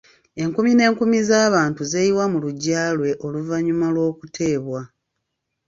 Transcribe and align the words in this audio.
Enkumi 0.41 0.71
n'enkumi 0.75 1.19
z'abantu 1.29 1.81
zeeyiwa 1.91 2.25
mu 2.31 2.37
luggya 2.43 2.81
lwe 2.97 3.11
oluvannyuma 3.25 3.87
lw'okuteebwa. 3.95 4.81